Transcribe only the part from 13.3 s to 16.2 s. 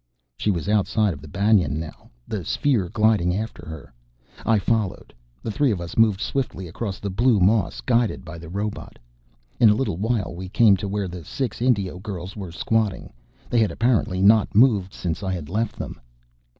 They had apparently not moved since I had left them.